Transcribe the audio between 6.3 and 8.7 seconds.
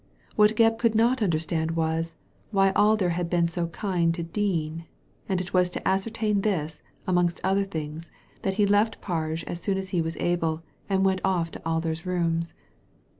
this, amongst other things, that he